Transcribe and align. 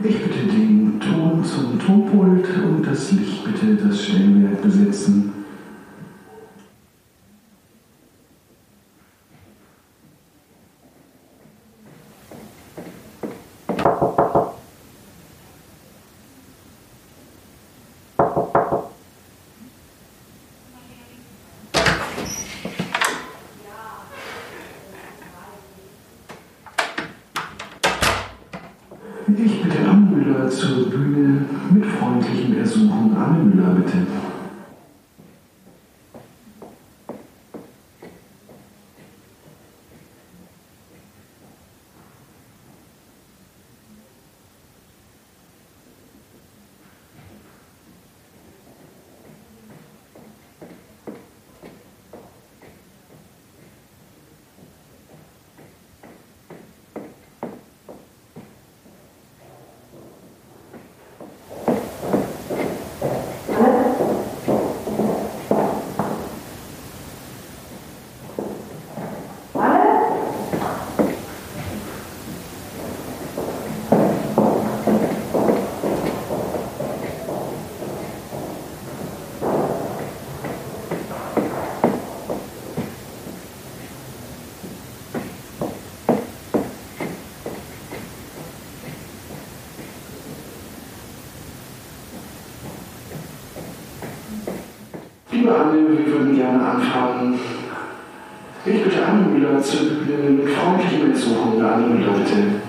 Ich 0.00 0.16
bitte 0.22 0.46
den 0.46 1.00
Ton 1.00 1.44
zum 1.44 1.76
Tonpult 1.80 2.46
und 2.64 2.86
das 2.86 3.10
Licht 3.10 3.44
bitte 3.44 3.74
das 3.74 4.04
Stellwerk 4.04 4.62
besetzen. 4.62 5.37
Ich 29.36 29.62
bitte 29.62 29.86
Anne 29.86 30.06
Müller 30.10 30.48
zur 30.48 30.88
Bühne 30.88 31.44
mit 31.70 31.84
freundlichem 31.84 32.58
Ersuchen. 32.58 33.14
Anne 33.14 33.44
Müller, 33.44 33.74
bitte. 33.74 34.06
Liebe 95.48 95.60
Anne, 95.60 95.78
wir 95.88 96.06
würden 96.12 96.36
gerne 96.36 96.62
anfangen. 96.62 97.40
Ich 98.66 98.84
bitte 98.84 99.02
Anne 99.02 99.28
Müller 99.28 99.62
Bühne 100.04 100.30
mit 100.30 100.50
freundlichem 100.50 101.10
Ersuchen. 101.10 101.64
Anne 101.64 101.86
Müller, 101.86 102.12
bitte. 102.12 102.60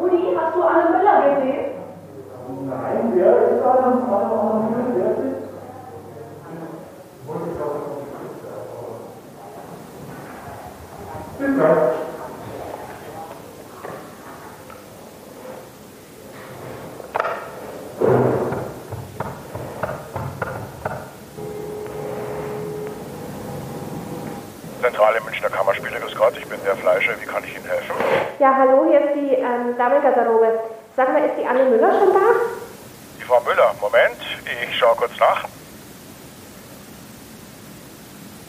Rudi, 0.00 0.36
hast 0.36 0.56
du 0.56 0.62
Anne 0.62 0.98
Müller 0.98 1.36
gesehen? 1.36 1.64
Nein, 2.68 3.12
wer 3.14 3.32
ist 3.36 3.62
da 3.62 3.72
dann 3.82 4.02
Anne 4.02 4.68
Wer 4.96 5.10
ist 5.12 5.18
es? 5.18 5.46
Bis 11.38 11.54
gleich. 11.54 12.06
Zentrale 24.96 25.20
Münchner 25.20 25.50
Kammerspiele, 25.50 26.00
grüß 26.00 26.16
Gott, 26.16 26.32
ich 26.38 26.46
bin 26.46 26.58
der 26.64 26.74
Fleischer, 26.74 27.12
wie 27.20 27.26
kann 27.26 27.44
ich 27.44 27.54
Ihnen 27.54 27.66
helfen? 27.66 27.92
Ja, 28.38 28.56
hallo, 28.56 28.86
hier 28.88 29.00
ist 29.04 29.14
die 29.14 29.34
ähm, 29.34 29.76
Damengarderobe. 29.76 30.58
Sag 30.96 31.12
mal, 31.12 31.22
ist 31.22 31.36
die 31.38 31.44
Anne 31.46 31.66
Müller 31.66 31.92
schon 32.00 32.14
da? 32.14 32.24
Die 33.20 33.24
Frau 33.24 33.38
Müller, 33.42 33.74
Moment, 33.78 34.16
ich 34.64 34.78
schaue 34.78 34.96
kurz 34.96 35.12
nach. 35.20 35.44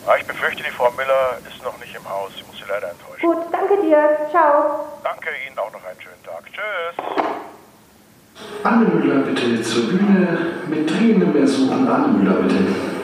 Ah, 0.07 0.15
ich 0.17 0.25
befürchte, 0.25 0.63
die 0.63 0.71
Frau 0.71 0.89
Müller 0.91 1.37
ist 1.51 1.61
noch 1.65 1.77
nicht 1.81 1.93
im 1.93 2.09
Haus, 2.09 2.31
ich 2.37 2.47
muss 2.47 2.55
Sie 2.55 2.63
leider 2.69 2.91
enttäuschen. 2.91 3.27
Gut, 3.27 3.43
danke 3.51 3.81
dir. 3.81 4.17
Ciao. 4.31 4.87
Danke 5.03 5.27
Ihnen 5.45 5.59
auch 5.59 5.73
noch 5.73 5.83
einen 5.83 5.99
schönen 5.99 6.23
Tag. 6.23 6.47
Tschüss. 6.47 6.95
Anne 8.63 8.85
Müller, 8.85 9.19
bitte 9.25 9.61
zur 9.63 9.89
Bühne 9.89 10.63
mit 10.67 10.89
dringendem 10.89 11.35
Ersuchen. 11.35 11.89
Anne 11.91 12.07
Müller, 12.07 12.41
bitte. 12.41 12.96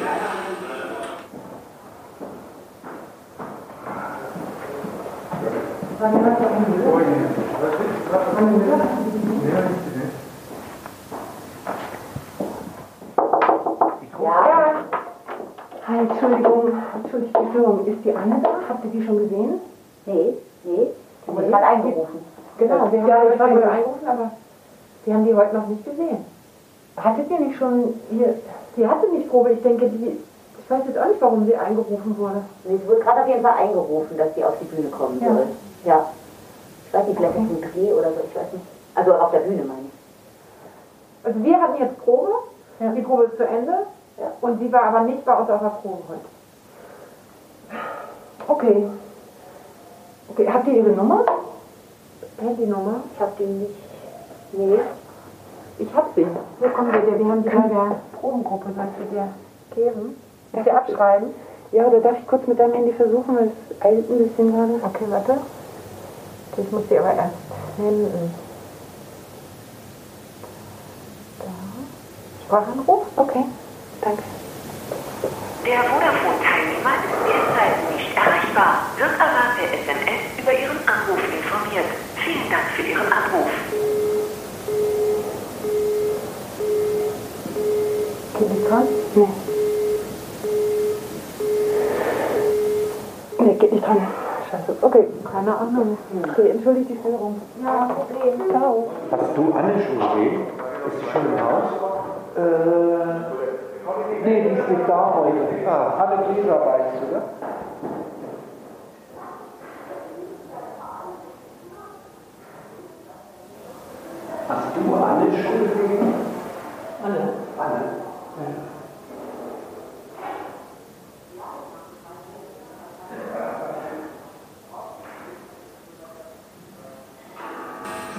Ist 17.93 18.05
die 18.05 18.15
Anne 18.15 18.39
da? 18.41 18.49
Habt 18.69 18.85
ihr 18.85 18.91
die 18.91 19.05
schon 19.05 19.17
gesehen? 19.19 19.59
Nee, 20.05 20.33
nee. 20.63 20.87
Du 21.25 21.33
wurdest 21.33 21.51
gerade 21.51 21.65
eingerufen. 21.65 22.19
Genau, 22.57 22.91
wir 22.91 23.01
haben 23.01 23.29
die 23.29 23.39
heute 23.39 23.69
eingerufen, 23.71 24.07
aber 24.07 24.31
wir 25.05 25.13
haben 25.13 25.25
die 25.25 25.33
heute 25.35 25.55
noch 25.55 25.67
nicht 25.67 25.85
gesehen. 25.85 26.25
Hattet 26.97 27.29
ihr 27.31 27.39
nicht 27.39 27.57
schon 27.57 27.93
hier, 28.11 28.35
sie 28.75 28.87
hatte 28.87 29.07
nicht 29.09 29.29
Probe, 29.29 29.51
ich 29.53 29.61
denke, 29.63 29.87
die, 29.89 30.19
ich 30.59 30.69
weiß 30.69 30.83
jetzt 30.87 30.97
auch 30.99 31.07
nicht, 31.07 31.21
warum 31.21 31.45
sie 31.45 31.55
eingerufen 31.55 32.15
wurde. 32.17 32.41
Nee, 32.65 32.77
sie 32.77 32.87
wurde 32.87 33.01
gerade 33.01 33.21
auf 33.21 33.27
jeden 33.27 33.41
Fall 33.41 33.57
eingerufen, 33.57 34.17
dass 34.17 34.35
sie 34.35 34.43
auf 34.43 34.53
die 34.59 34.65
Bühne 34.65 34.89
kommen 34.89 35.19
Ja. 35.21 35.27
soll. 35.33 35.45
Ja. 35.85 36.07
Ich 36.87 36.93
weiß 36.93 37.07
nicht, 37.07 37.17
vielleicht 37.17 37.35
ist 37.35 37.43
es 37.43 37.49
ein 37.63 37.71
Dreh 37.73 37.93
oder 37.93 38.09
so, 38.11 38.19
ich 38.29 38.35
weiß 38.35 38.53
nicht. 38.53 38.65
Also 38.95 39.13
auf 39.15 39.31
der 39.31 39.39
Bühne 39.39 39.63
meine 39.63 39.87
ich. 39.87 41.25
Also 41.25 41.43
wir 41.43 41.61
hatten 41.61 41.81
jetzt 41.81 41.97
Probe, 42.03 42.29
Ja. 42.79 42.91
die 42.91 43.01
Probe 43.01 43.23
ist 43.23 43.37
zu 43.37 43.43
Ende 43.47 43.73
Ja. 44.19 44.27
und 44.41 44.59
sie 44.59 44.71
war 44.71 44.83
aber 44.83 44.99
nicht 45.01 45.25
bei 45.25 45.33
uns 45.35 45.49
auf 45.49 45.59
der 45.61 45.69
Probe 45.69 46.03
heute. 46.09 46.25
Okay. 48.47 48.87
Okay, 50.29 50.49
habt 50.51 50.67
ihr 50.67 50.73
ihre 50.73 50.89
Nummer? 50.89 51.25
Handynummer? 52.39 53.03
Ich 53.13 53.19
habe 53.19 53.31
die 53.39 53.43
nicht. 53.43 53.75
Nee. 54.53 54.79
Ich 55.79 55.93
hab 55.93 56.13
sie. 56.15 56.25
Hier 56.59 56.69
kommen 56.69 56.91
wir, 56.91 57.19
wir 57.19 57.25
haben 57.25 57.43
die 57.43 57.49
bei 57.49 57.67
der 57.67 58.01
Probengruppe, 58.19 58.69
soll 58.75 58.85
ich 58.85 59.09
sie 59.09 59.15
dir 59.15 59.27
geben? 59.75 60.15
Darf 60.51 60.65
ich 60.65 60.73
abschreiben? 60.73 61.29
Ja, 61.71 61.87
oder 61.87 61.99
darf 61.99 62.19
ich 62.19 62.27
kurz 62.27 62.45
mit 62.47 62.59
deinem 62.59 62.73
Handy 62.73 62.93
versuchen, 62.93 63.35
weil 63.35 63.47
es 63.47 63.81
eilt 63.81 64.09
ein 64.09 64.27
bisschen 64.27 64.51
gerade. 64.51 64.73
Okay, 64.83 65.05
warte. 65.09 65.37
Ich 66.57 66.71
muss 66.71 66.83
sie 66.87 66.99
aber 66.99 67.13
erst 67.13 67.33
finden. 67.75 68.33
Da. 71.39 71.45
Sprachanruf? 72.45 73.05
Okay, 73.15 73.45
danke. 74.01 74.23
Der 75.65 75.79
Vodafone-Teilnehmer 75.79 76.95
ist 77.01 77.17
derzeit 77.25 77.91
nicht 77.95 78.02
erreichbar, 78.53 78.85
wird 78.97 79.11
aber 79.19 79.55
per 79.57 79.73
SMS 79.73 80.21
über 80.39 80.53
Ihren 80.53 80.77
Anruf 80.87 81.19
informiert. 81.33 81.85
Vielen 82.15 82.49
Dank 82.49 82.65
für 82.75 82.83
Ihren 82.83 83.11
Anruf. 83.11 83.49
Geht 88.37 88.49
nicht 88.49 88.69
dran? 88.69 88.87
Nee. 89.15 89.27
Nee, 93.39 93.55
geht 93.55 93.71
nicht 93.73 93.85
dran. 93.85 94.07
Scheiße. 94.49 94.77
Okay, 94.81 95.07
keine 95.31 95.57
Ahnung. 95.57 95.97
Okay, 96.29 96.49
entschuldigt 96.49 96.89
die 96.89 96.97
Störung. 96.97 97.41
Ja, 97.63 97.85
Problem. 97.85 98.49
Ciao. 98.49 98.89
Hast 99.11 99.37
du 99.37 99.53
Anne 99.53 99.73
schon 99.81 99.99
gesehen? 99.99 100.41
Ist 100.87 100.99
sie 100.99 101.11
schon 101.11 101.25
im 101.25 101.39
Haus? 101.41 101.63
Äh, 102.35 102.41
nee, 104.23 104.41
die 104.41 104.59
ist 104.59 104.69
nicht 104.69 104.87
da 104.87 105.13
heute. 105.15 105.67
Ah, 105.67 106.03
Anne 106.03 106.23
Gläser 106.33 106.65
weißt 106.65 107.01
du, 107.01 107.15
oder? 107.15 107.23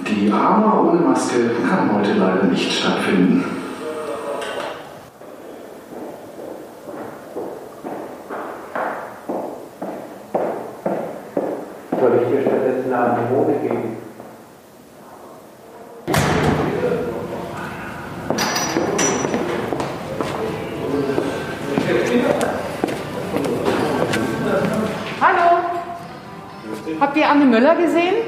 Die 0.07 0.29
Drama 0.29 0.81
ohne 0.81 0.99
Maske 1.01 1.49
kann 1.67 1.91
heute 1.91 2.13
leider 2.13 2.43
nicht 2.43 2.71
stattfinden. 2.71 3.43
Soll 11.99 12.19
ich 12.21 12.29
dir 12.29 12.41
stattdessen 12.41 12.93
eine 12.93 12.97
Anemone 12.97 13.53
geben? 13.63 13.97
Hallo! 25.19 25.61
Habt 26.99 27.17
ihr 27.17 27.27
Anne 27.27 27.45
Müller 27.45 27.75
gesehen? 27.75 28.24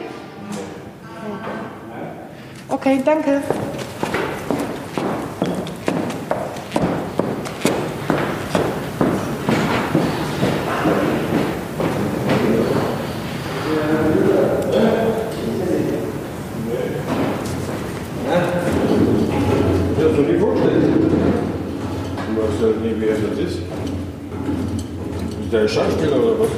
Der 25.58 25.64
ein 25.64 25.70
Schauspieler 25.70 26.18
oder 26.18 26.40
was? 26.40 26.50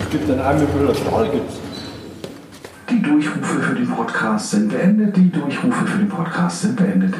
Es 0.00 0.10
gibt 0.10 0.30
einen 0.30 0.40
Armin 0.40 0.66
Müller 0.76 0.94
Stahl, 0.94 1.28
gibt's. 1.28 1.67
Durchrufe 3.02 3.60
für 3.60 3.74
den 3.74 3.88
Podcast 3.88 4.50
sind 4.50 4.68
beendet. 4.68 5.16
Die 5.16 5.30
Durchrufe 5.30 5.86
für 5.86 5.98
den 5.98 6.08
Podcast 6.08 6.62
sind 6.62 6.76
beendet. 6.76 7.14